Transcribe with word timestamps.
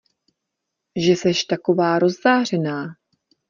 Že 1.05 1.15
seš 1.15 1.43
taková 1.43 1.99
rozzářená? 1.99 2.87